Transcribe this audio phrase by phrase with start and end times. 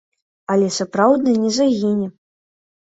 [0.53, 2.13] Але сапраўднае не загіне.